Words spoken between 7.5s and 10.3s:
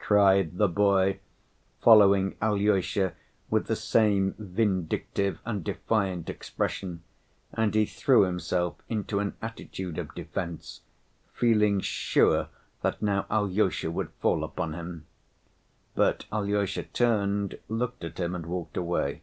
and he threw himself into an attitude of